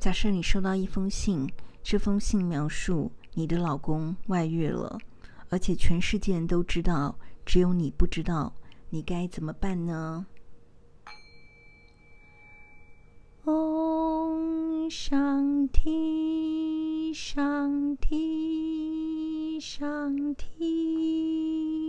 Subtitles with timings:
[0.00, 1.46] 假设你收到一封信，
[1.82, 4.98] 这封信描述你的老公外遇了，
[5.50, 8.54] 而且全世界人都知道，只有你不知道，
[8.88, 10.24] 你该怎么办呢？
[13.44, 21.79] 嗡，上帝，上帝，上帝。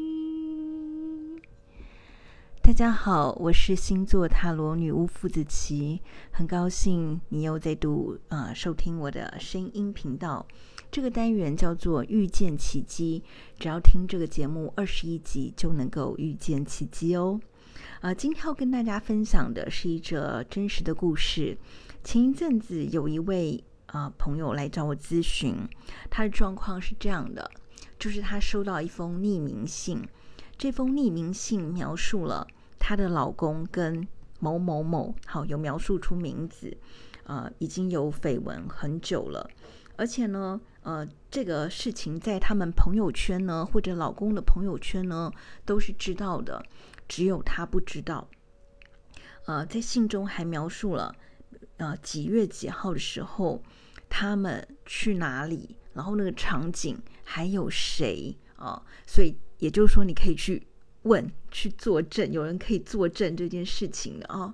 [2.71, 6.01] 大家好，我是星座塔罗女巫傅子琪，
[6.31, 10.47] 很高兴你又再度啊、收听我的声音频道。
[10.89, 13.25] 这个单元叫做遇见奇迹，
[13.60, 17.41] 只要听这个节目二十一集就能够遇见奇迹哦。
[17.99, 21.57] 啊、今天要跟大家分享的是一则真实的故事。
[22.05, 25.57] 前一阵子有一位啊、朋友来找我咨询，
[26.10, 27.51] 他的状况是这样的，
[27.99, 30.01] 就是他收到一封匿名信。
[30.57, 32.47] 这封匿名信描述了
[32.83, 34.08] 她的老公跟
[34.39, 36.75] 某某某，好，有描述出名字，
[37.25, 39.47] 呃，已经有绯闻很久了，
[39.95, 45.31] 而且呢，呃，这个事情在他们朋友圈呢，或者老公的朋友圈呢，
[45.63, 46.65] 都是知道的，
[47.07, 48.27] 只有他不知道。
[49.45, 51.16] 呃，在信中还描述了，
[51.77, 53.61] 呃，几月几号的时候，
[54.09, 59.38] 他们去哪里，然后那个场景还有谁啊、所以。
[59.61, 60.66] 也就是说，你可以去
[61.03, 64.53] 问、去作证，有人可以作证这件事情的啊，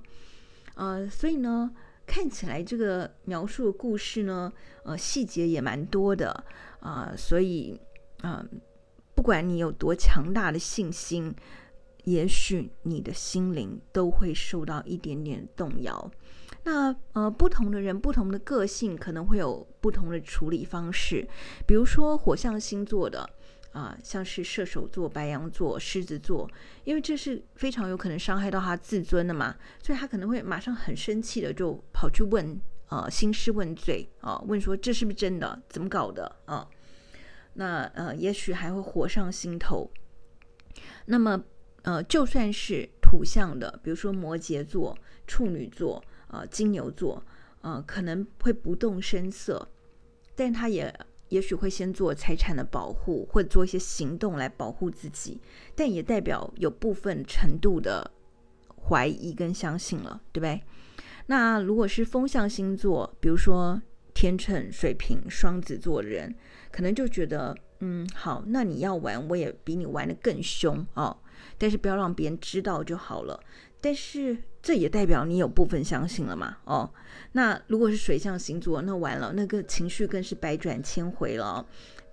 [0.76, 1.70] 呃，所以呢，
[2.06, 4.52] 看起来这个描述的故事呢，
[4.84, 6.44] 呃，细节也蛮多的
[6.80, 7.78] 啊，所以，
[8.24, 8.48] 嗯，
[9.14, 11.36] 不管你有多强大的信心，
[12.06, 16.10] 也许你的心灵都会受到一点点动摇。
[16.64, 21.28] 那呃，不同的人、不同的个性，可能会有不同的处理方式。
[21.68, 23.30] 比如说火象星座的。
[23.78, 26.50] 啊，像是射手座、白羊座、狮子座，
[26.84, 35.62] 因为这是非常有可能伤害到他自尊的嘛，所以他可能会马上很生气的就跑去问，呃，兴师问罪啊，问说这是不是真的？
[35.70, 36.68] 怎么搞的啊？
[37.54, 39.88] 那呃，也许还会火上心头。
[41.06, 41.44] 那么
[41.84, 44.98] 呃，就算是土象的，比如说摩羯座、
[45.28, 47.24] 处女座、啊、呃，金牛座，
[47.62, 49.70] 呃，可能会不动声色，
[50.36, 50.92] 但他也。
[51.30, 55.42] 也许会先做财产的保护，或者做一些行动来保护自己，
[55.76, 58.10] 但也代表有部分程度的
[58.88, 60.62] 怀疑跟相信了，对不对？
[61.28, 63.82] 那如果是风象星座，比如说
[64.14, 66.34] 天秤、水瓶、双子座的人，
[66.72, 71.18] 可能就觉得，嗯，好，那你要玩，我也比你玩得更凶哦，
[71.58, 73.40] 但是不要让别人知道就好了。
[73.80, 76.58] 但是这也代表你有部分相信了嘛？
[76.66, 76.92] 哦，
[77.34, 81.66] 那如果是水象星座，那完了，那个情绪更是百转千回了。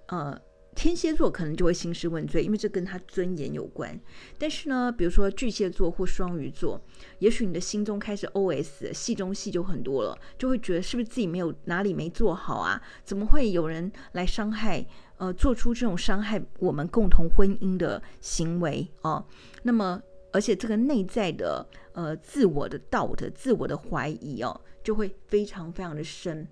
[0.09, 0.39] 呃，
[0.77, 3.99] 天蝎座可能就会兴师问罪，因为这跟他尊严有关。
[4.39, 6.81] 但是呢，比如说巨蟹座或双鱼座，
[7.19, 12.81] 也许你的心中开始 OS，戏中戏就很多了，就会觉得是不是自己没有哪里没做好啊？
[13.05, 14.87] 怎么会有人来伤害？
[15.17, 19.25] 呃，做出这种伤害我们共同婚姻的行为哦？
[19.63, 20.01] 那么。
[20.35, 26.49] 而且这个内在的呃自我的道德、自我的怀疑哦，就会非常非常的深。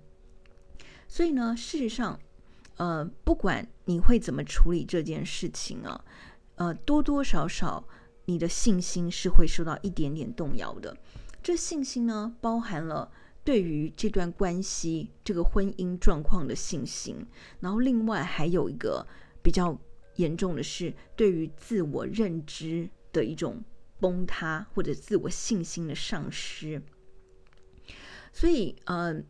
[1.05, 2.17] 所以呢，事实上，
[2.77, 6.05] 呃，不管你会怎么处理这件事情啊，
[6.55, 7.85] 呃，多多少少
[8.23, 10.95] 你的信心是会受到一点点动摇的。
[11.41, 13.11] 这信心呢，包含了
[13.43, 17.27] 对于这段关系、这个婚姻状况的信心，
[17.59, 19.05] 然后另外还有一个
[19.41, 19.77] 比较
[20.15, 23.61] 严重的是对于自我认知的一种。
[24.03, 26.81] 崩塌或者自我信心的丧失，
[28.33, 29.23] 所以呃，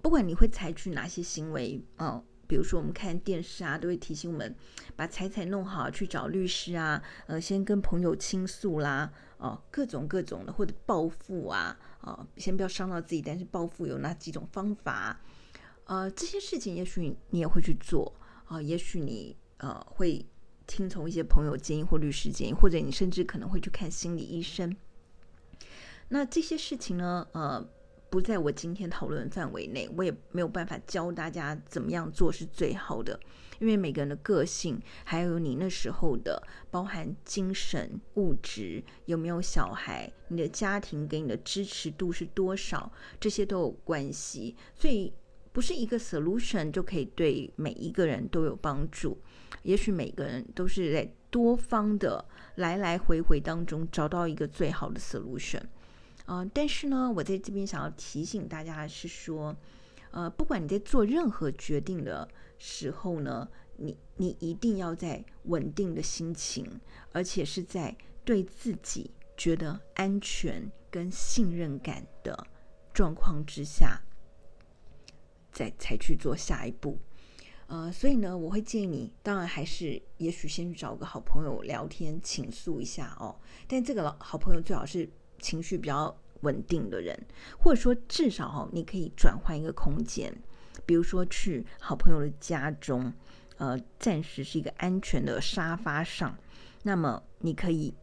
[0.00, 4.56] 不管你会采取哪些行为，呃，比如说我们看电视啊，都会提醒我们
[4.96, 15.20] 把财产弄好，去找律师啊，呃，先跟朋友倾诉啦，哦、各种各种的，或者报复啊，啊、先不要伤到自己，但是报复有哪几种方法？
[15.84, 18.10] 呃，这些事情也许你也会去做
[18.46, 20.24] 啊、也许你呃会。
[20.66, 24.74] 听从一些朋友建议或律师建议，或者你甚至可能会去看心理医生。
[26.08, 27.66] 那这些事情呢，呃，
[28.10, 33.18] 不在我今天讨论范围内，我也没有办法教大家怎么样做是最好的，
[33.58, 36.40] 因为每个人的个性，还有你那时候的
[36.70, 44.54] 包含精神、物质，有没有小孩，你的家庭给你的支持度是多少，这些都有关系。
[44.74, 45.12] 所以
[45.52, 49.18] 不是一个 solution 就可以对每一个人都有帮助。
[49.62, 52.24] 也许每个人都是在多方的
[52.56, 55.62] 来来回回当中找到一个最好的 solution，
[56.26, 59.56] 啊、呃，但是呢，我在这边想要提醒大家的是说，
[60.10, 62.28] 呃，不管你在做任何决定的
[62.58, 66.80] 时候呢，你你一定要在稳定的心情，
[67.12, 72.46] 而且是在对自己觉得安全跟信任感的
[72.92, 74.00] 状况之下，
[75.50, 76.98] 再才去做下一步。
[77.66, 83.34] 呃，所以呢，我会建议你，当然还是也许先去找个好朋友聊天倾诉一下哦。
[83.66, 85.08] 但这个好朋友最好是
[85.38, 87.18] 情绪比较稳定的人，
[87.58, 90.30] 或者说至少哦，你可以转换一个空间，
[90.84, 93.10] 比如说去好朋友的家中，
[93.56, 96.36] 呃，暂时是一个安全的沙发上，
[96.82, 97.94] 那么你可以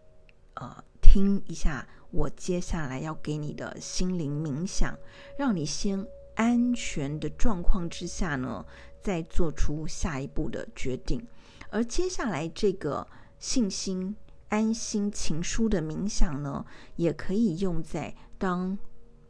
[0.56, 4.98] 呃听一下我接下来要给你的心灵冥想，
[5.38, 6.04] 让你先
[6.36, 8.66] 安全的状况之下呢。
[9.02, 11.26] 再做出下一步的决定，
[11.70, 13.08] 而接下来这个
[13.40, 14.16] 信心
[14.50, 16.66] 安心情书的冥想呢，
[16.96, 18.78] 也可以用在当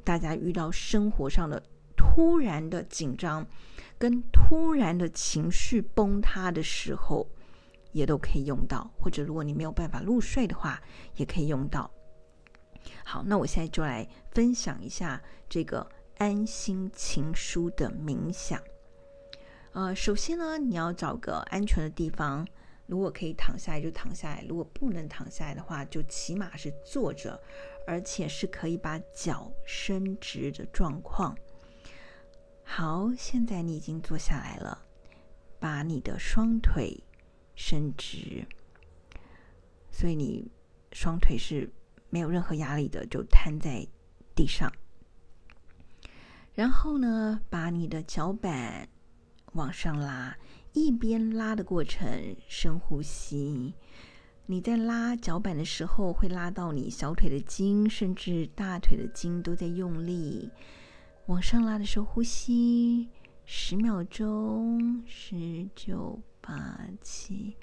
[0.04, 1.62] 大家遇到生活上的
[1.96, 3.46] 突然的紧张
[3.98, 7.28] 跟突然的情绪崩塌的时候，
[7.92, 8.92] 也都可以用到。
[8.98, 10.82] 或者如果你没有办法入睡的话，
[11.16, 11.90] 也可以用到。
[13.06, 15.88] 好，那我现在就来分享一下这个
[16.18, 18.60] 安心情书的冥想。
[19.74, 22.46] 呃，首先呢，你要找个安全的地方，
[22.88, 27.42] 如果可以躺下来就躺下来，如果不能躺下来的话，就起码是坐着，
[27.88, 31.34] 而且是可以把脚伸直的状况。
[32.66, 34.78] 好，现在你已经坐下来了，
[35.58, 37.02] 把你的双腿
[37.56, 38.46] 伸直，
[39.90, 40.52] 所以你
[40.92, 41.72] 双腿是
[42.10, 43.88] 没有任何压力的，就瘫在
[44.36, 44.70] 地上。
[46.54, 48.90] 然后呢，把你的脚板。
[49.54, 50.38] 往上拉，
[50.74, 53.74] 一边拉的过程，深呼吸。
[54.46, 60.50] 你在拉脚板的时候，会拉到你小腿的筋，甚至大腿的筋都在用力。
[61.28, 63.10] 往上拉的时候，呼吸
[63.46, 67.56] 十秒钟，十九八七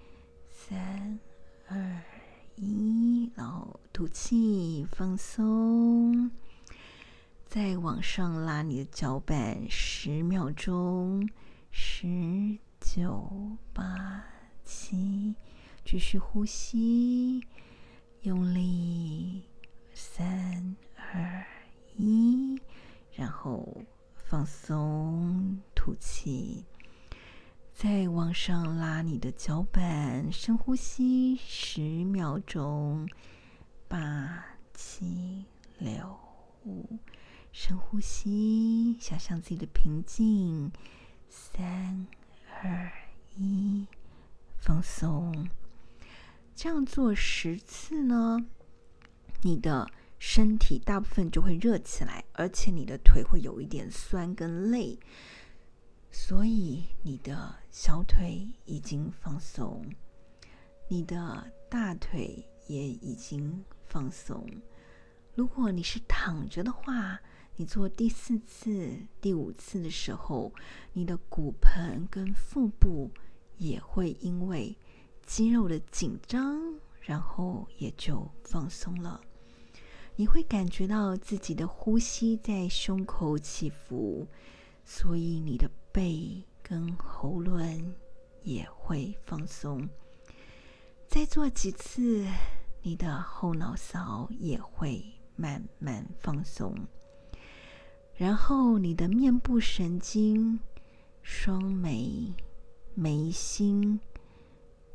[0.51, 1.19] 三
[1.67, 2.03] 二
[2.57, 6.31] 一，然后吐气放松。
[7.47, 11.29] 再往上拉你的脚板十秒钟。
[11.81, 14.25] 十九八
[14.65, 15.33] 七，
[15.85, 17.41] 继续呼吸，
[18.23, 19.45] 用力，
[19.95, 21.47] 三二
[21.97, 22.61] 一，
[23.13, 23.65] 然后
[24.17, 26.65] 放松，吐气，
[27.73, 33.09] 再往上拉你的脚板，深呼吸十秒钟，
[33.87, 35.45] 八七
[35.79, 36.19] 六
[36.65, 36.99] 五，
[37.53, 40.73] 深呼吸，想象自己的平静。
[41.29, 42.07] 三
[42.63, 42.91] 二
[43.37, 43.87] 一，
[44.57, 45.49] 放松。
[46.55, 48.45] 这样做十次呢，
[49.43, 49.89] 你的
[50.19, 54.99] 身体大部分就会热起来，而且你的腿会有一点酸跟累，
[56.11, 59.85] 所以你的小腿已经放松，
[60.89, 64.45] 你的大腿也已经放松。
[65.35, 67.21] 如果你是躺着的话，
[67.61, 70.53] 你做第四次、第五次的时候，
[70.93, 73.11] 你的骨盆跟腹部
[73.57, 74.77] 也会因为
[75.27, 76.63] 肌肉的紧张，
[77.01, 79.21] 然后也就放松了。
[80.15, 84.25] 你会感觉到自己的呼吸在胸口起伏，
[84.85, 87.93] 所以你的背跟喉咙
[88.45, 89.89] 也会放松。
[91.09, 92.25] 再做几次，
[92.83, 96.73] 你的后脑勺也会慢慢放松。
[98.19, 100.59] 然后，你的面部神经、
[101.23, 102.35] 双眉、
[102.93, 104.01] 眉心、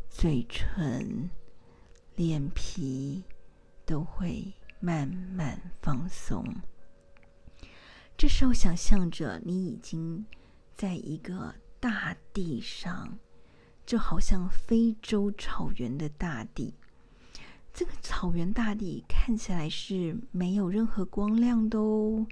[0.09, 1.29] 嘴唇、
[2.17, 3.23] 脸皮
[3.85, 6.43] 都会慢慢放松。
[8.17, 10.25] 这时候，想象着你已经
[10.75, 13.17] 在一个大地上，
[13.85, 16.73] 就好像非洲草原的大地。
[17.73, 22.27] 这个草原大地看起来是没有任何光亮的哦。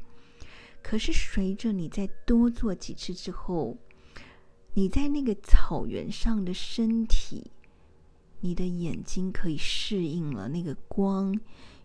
[0.83, 3.77] 可是，随着你再多做几次之后，
[4.73, 7.51] 你在那个草原上的身体，
[8.41, 11.39] 你的眼睛可以适应了那个光，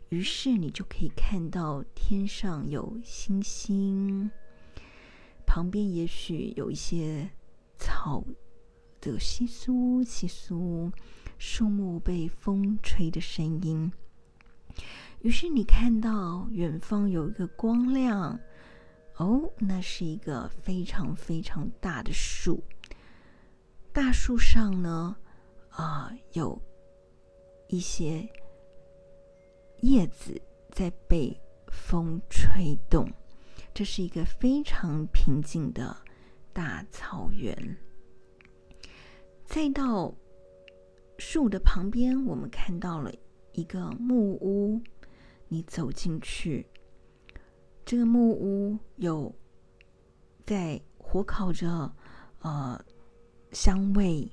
[0.08, 4.30] 于是你就可以看到天上有星星，
[5.46, 7.30] 旁边也许有一些
[7.76, 8.24] 草
[9.00, 10.90] 的稀疏、稀疏，
[11.38, 13.92] 树木被风吹的声音。
[15.20, 18.40] 于是你看到远方有一个光亮。
[19.16, 22.62] 哦，那是一个非常非常大的树。
[23.92, 25.16] 大树上呢，
[25.70, 26.60] 啊、有
[27.68, 28.28] 一些
[29.80, 30.38] 叶子
[30.70, 33.10] 在被风吹动。
[33.72, 35.96] 这是一个非常平静的
[36.52, 37.76] 大草原。
[39.46, 40.14] 再到
[41.18, 43.10] 树的旁边，我们看到了
[43.52, 44.80] 一个木屋。
[45.48, 46.66] 你走进去。
[47.86, 49.32] 这个木屋有
[50.44, 51.94] 在火烤着，
[52.40, 52.84] 呃，
[53.52, 54.28] 香味，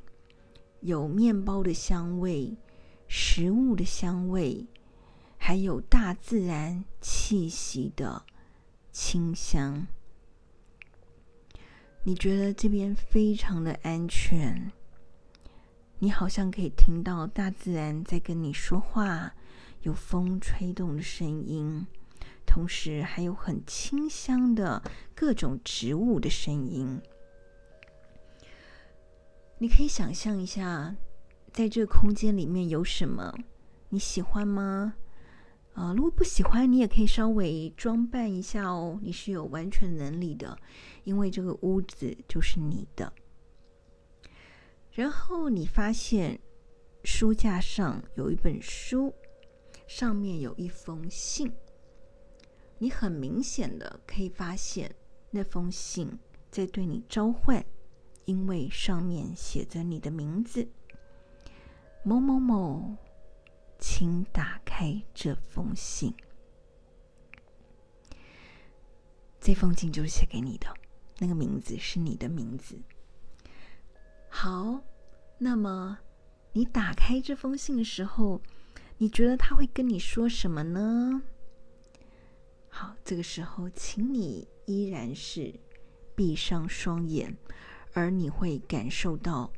[0.81, 2.57] 有面包的香味，
[3.07, 4.65] 食物的香味，
[5.38, 8.24] 还有大自然气息的
[8.91, 9.86] 清香。
[12.05, 14.72] 你觉得这边非常的安全，
[16.00, 19.36] 你好像可以听到大自然在跟你说话，
[19.83, 21.86] 有风吹动的声音，
[22.53, 24.79] 同时还有很清香的
[25.15, 27.01] 各种植物的声音。
[29.57, 30.95] 你可以想象一下，
[31.51, 33.33] 在这个空间里面有什么？
[33.89, 34.93] 你喜欢吗？
[35.74, 39.00] 啊，如果不喜欢，你也可以稍微装扮一下哦。
[39.01, 40.55] 你是有完全能力的，
[41.05, 43.12] 因为这个屋子就是你的。
[44.91, 46.39] 然后你发现
[47.03, 49.12] 书架上有一本书，
[49.88, 51.51] 上面有一封信。
[52.84, 54.94] 你很明显的可以发现
[55.32, 56.20] 那封信
[56.52, 57.63] 在对你召唤，
[58.25, 60.68] 因为上面写着你的名字，
[62.04, 62.98] 某某某。
[63.80, 66.13] 请打开这封信。
[69.40, 70.68] 这封信就是写给你的，
[71.20, 72.78] 那个名字是你的名字。
[74.28, 74.82] 好，
[75.38, 76.00] 那么
[76.52, 78.42] 你打开这封信的时候，
[78.98, 81.24] 你觉得他会跟你说什么呢？
[82.75, 85.53] 好，这个时候，请你依然是
[86.15, 87.38] 闭上双眼，
[87.94, 89.53] 而你会感受到。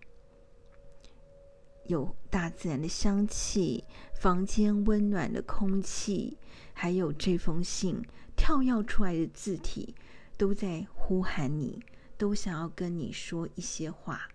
[1.86, 3.86] 有大自然的香气，
[4.20, 6.38] 房间温暖的空气，
[6.74, 8.04] 还有这封信
[8.36, 9.96] 跳跃出来的字体，
[10.36, 11.82] 都在呼喊你，
[12.18, 14.28] 都想要跟你说一些话。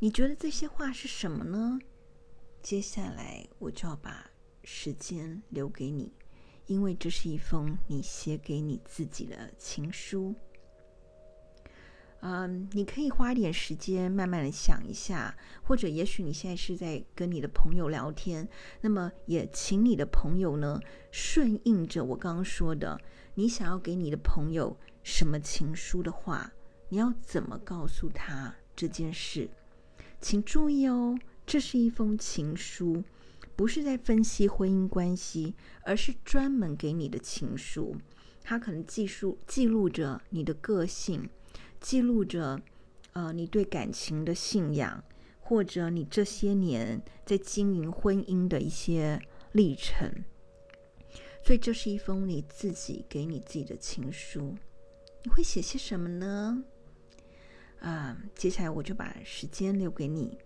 [0.00, 1.78] 你觉得这些话是什么呢？
[2.60, 4.28] 接下来我就要把
[4.64, 6.12] 时间留给你，
[6.70, 10.32] 因为这是一封你写给你自己的情书。
[12.20, 18.48] 嗯，你可以花点时间慢慢的想一下，或者也许你现在是在跟你的朋友聊天，
[18.82, 23.00] 那么也请你的朋友呢，顺应着我刚刚说的，
[23.34, 26.52] 你想要给你的朋友什么情书的话，
[26.88, 29.50] 你要怎么告诉他这件事？
[30.20, 33.02] 请注意哦，这是一封情书，
[33.60, 37.94] 不是在分析婚姻关系，而是专门给你的情书，
[38.42, 41.28] 它可能记述记录着你的个性。
[41.78, 42.58] 记录着，
[43.12, 45.04] 呃，你对感情的信仰，
[45.40, 49.20] 或者你这些年在经营婚姻的一些
[49.52, 50.10] 历程。
[51.44, 54.56] 所以，这是一封你自己给你自己的情书。
[55.22, 56.64] 你会写些什么呢？
[57.80, 60.38] 啊、接下来我就把时间留给你。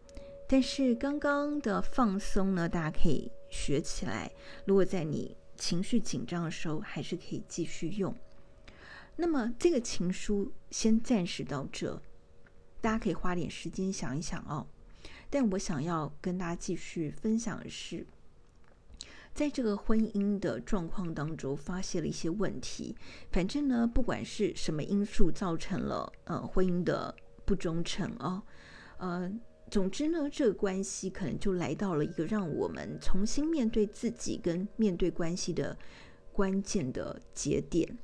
[0.55, 4.31] 但是刚刚的放松呢，大家可以学起来。
[4.65, 8.15] 如果在你情绪紧张的时候，还是可以继续用。
[9.17, 12.01] 那么这个情书先暂时到这，
[12.81, 14.65] 大家可以花点时间想一想哦。
[15.29, 18.07] 但我想要跟大家继续分享的是，
[19.35, 22.95] 在这个婚姻的状况当中发现了一些问题。
[23.33, 27.13] 反正呢，不管是什么因素造成了呃婚姻的
[27.45, 28.41] 不忠诚哦，
[28.99, 29.29] 呃，
[29.75, 35.77] 总之呢，这个关系可能就来到了一个让我们重新面对自己跟面对关系的
[36.31, 37.99] 关键的节点。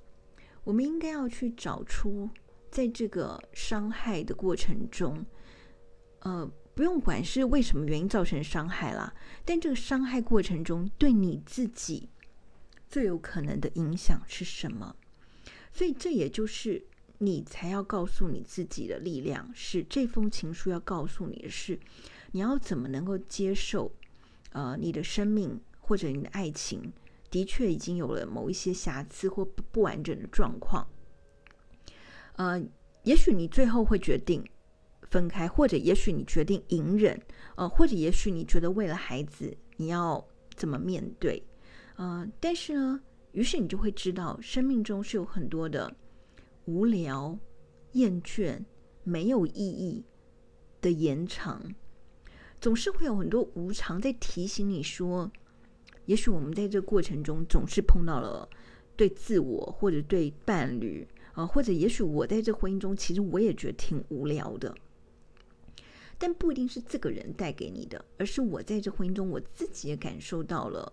[0.64, 2.28] 我们应该要去找出，
[2.72, 5.24] 在这个伤害的过程中，
[6.22, 12.08] 呃，不用管是为什么原因造成伤害啦，但这个伤害过程中对你自己
[12.88, 14.96] 最有可能的影响是什么？
[15.72, 16.84] 所以这也就是
[17.22, 21.78] 你才要告诉你自己的力量，是这封情书要告诉你的是，
[22.32, 23.92] 你要怎么能够接受，
[24.52, 26.92] 呃，你的生命或者你的爱情。
[27.30, 30.84] 的确已经有了某一些瑕疵或不不完整的状况，
[32.34, 32.60] 呃，
[33.04, 34.44] 也许你最后会决定
[35.02, 37.16] 分开，或者也许你决定隐忍，
[37.54, 41.40] 呃，或者也许你觉得为了孩子你要怎么面对，
[41.94, 43.00] 呃，但是呢，
[43.30, 45.94] 于是你就会知道，生命中是有很多的
[46.64, 47.38] 无聊、
[47.92, 48.64] 厌倦、
[49.02, 50.04] 没有意义
[50.80, 51.74] 的延长，
[52.60, 55.30] 总是会有很多无常在提醒你说。
[56.06, 58.48] 也许我们在这过程中总是碰到了
[58.96, 64.74] 对自我或者对伴侣啊，或者也许我在这婚姻中，其实我也觉得挺无聊的。
[66.18, 70.92] 但不一定是这个人带给你的，而是我在这婚姻中，我自己也感受到了，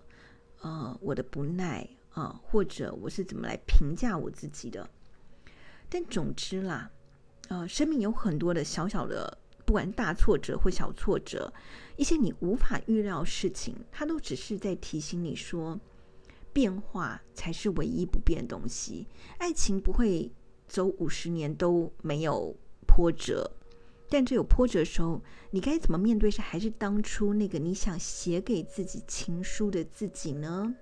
[0.61, 4.89] 呃，我的不耐啊，或者我是怎么来评价我自己的。
[5.89, 6.91] 但总之啦，
[7.49, 9.37] 呃，生命有很多的小小的。
[9.65, 11.53] 不管大挫折或小挫折，
[11.97, 15.77] 一些你无法预料的事情，它都只是在提醒你说，
[16.53, 19.05] 变化才是唯一不变的东西。
[19.39, 20.31] 爱情不会
[20.69, 22.55] 走五十年都没有
[22.87, 23.51] 波折，
[24.07, 26.31] 但这有波折的时候，你该怎么面对？
[26.31, 30.73] 是还是当初那个你想写给自己情书的自己呢？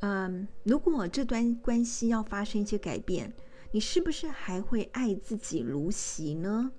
[0.00, 3.32] 嗯，如果这段关系要发生一些改变，
[3.70, 6.72] 你是不是还会爱自己如昔呢？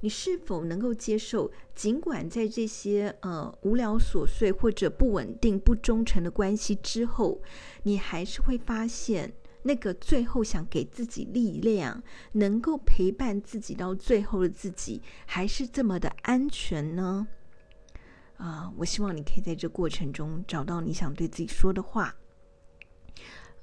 [0.00, 7.40] 你是否能够接受，尽管在这些呃无聊琐碎或者不稳定、不忠诚的关系之后，
[7.84, 9.32] 你还是会发现
[9.62, 17.28] 那个最后想给自己力量、能够陪伴自己到最后的自己，还是这么的安全呢？
[18.38, 22.12] 啊、我希望你可以在这过程中找到你想对自己说的话。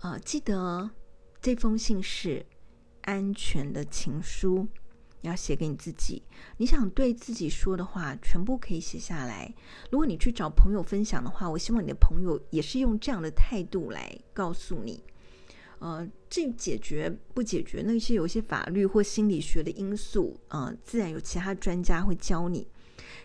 [0.01, 0.89] 呃，记得
[1.41, 2.45] 这封信是
[3.01, 4.67] 安全的情书。
[5.21, 6.23] 要写给你自己，
[6.55, 9.53] 你想对自己说的话，全部可以写下来。
[9.91, 15.03] 如果你去找朋友分享的话，我希望你的朋友也是用这样的态度来告诉你。
[15.79, 22.65] 呃，这解决不解决那些有一些法律或心理学的因素，呃，自然有其他专家会教你。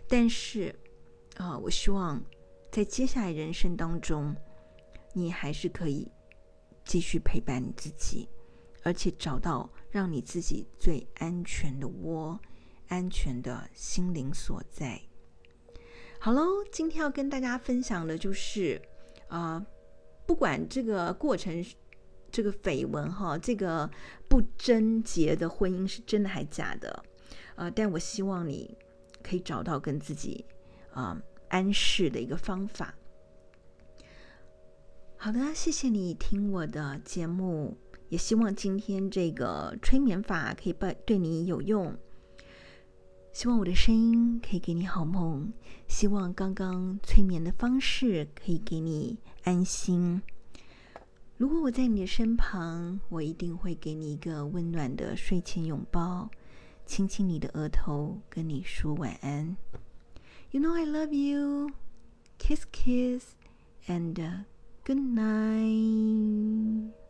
[0.09, 0.75] 但是，
[1.37, 2.21] 啊、呃，我希望
[2.73, 4.35] 在接下来人生当中，
[5.13, 6.11] 你还是可以
[6.85, 8.29] 继续陪伴你自己，
[8.83, 9.71] 而且找到。
[9.91, 12.37] 让你自己最安全的窝，
[12.89, 15.01] 安全的心灵所在。
[16.19, 18.83] 好喽，今天要跟大家分享的就是，
[19.29, 19.65] 呃，
[20.27, 21.65] 不管这个过程，
[22.33, 23.89] 这个绯闻哈，这个
[24.29, 27.05] 不贞洁的婚姻是真的还假的，
[27.55, 28.77] 呃，但我希望你
[29.23, 30.45] 可以找到跟自己
[30.91, 32.93] 啊、呃、安适的一个方法。
[35.17, 37.77] 好的，谢谢你听我的节目。
[38.11, 41.97] 也希望今天这个催眠法可以对对你有用。
[43.33, 45.51] 希望我的声音可以给你好梦。
[45.89, 50.23] 希望刚刚催眠的方式可以给你安心。
[51.37, 56.31] 如果我在你的身旁，我一定会给你一个温暖的睡前拥抱，
[56.87, 59.57] 亲亲你的额头，跟你说晚安。
[60.51, 61.71] You know I love you.
[62.39, 63.33] Kiss, kiss,
[63.89, 64.45] and
[64.85, 67.04] good night.